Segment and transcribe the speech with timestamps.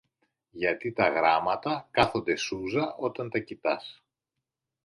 [0.51, 4.03] Γιατί τα γράμματα κάθονται σούζα όταν τα κοιτάς